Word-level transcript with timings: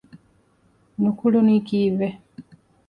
ނުކުޅުނީ 1.03 1.55
ކީއްވެ؟ 1.67 2.09